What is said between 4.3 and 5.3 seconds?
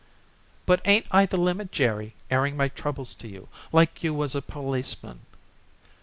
a policeman."